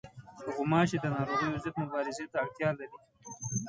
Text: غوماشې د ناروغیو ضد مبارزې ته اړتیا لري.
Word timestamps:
غوماشې 0.53 0.97
د 1.01 1.05
ناروغیو 1.15 1.61
ضد 1.63 1.75
مبارزې 1.83 2.25
ته 2.31 2.37
اړتیا 2.43 2.69
لري. 2.79 2.97